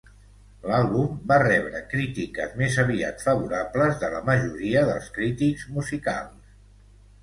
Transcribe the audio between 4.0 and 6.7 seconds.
de la majoria dels crítics musicals.